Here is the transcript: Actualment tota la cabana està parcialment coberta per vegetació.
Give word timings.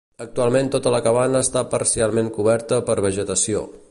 Actualment 0.23 0.71
tota 0.75 0.93
la 0.95 1.01
cabana 1.07 1.41
està 1.47 1.63
parcialment 1.75 2.33
coberta 2.39 2.83
per 2.91 2.99
vegetació. 3.09 3.65